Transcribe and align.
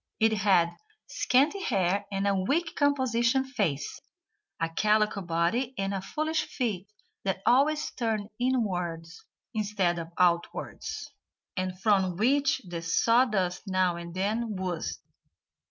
It 0.19 0.33
had 0.33 0.71
scanty 1.05 1.61
hair 1.61 2.07
and 2.11 2.25
a 2.27 2.33
weak 2.33 2.75
composition 2.75 3.45
face, 3.45 3.99
a 4.59 4.67
calico 4.67 5.21
body 5.21 5.75
and 5.77 5.93
foolish 6.03 6.43
feet 6.43 6.87
that 7.23 7.43
always 7.45 7.91
turned 7.91 8.29
inwards 8.39 9.23
instead 9.53 9.99
of 9.99 10.09
outwards, 10.17 11.11
and 11.55 11.79
from 11.79 12.15
which 12.15 12.63
the 12.67 12.81
sawdust 12.81 13.67
now 13.67 13.95
and 13.95 14.15
then 14.15 14.57
oozed. 14.59 15.01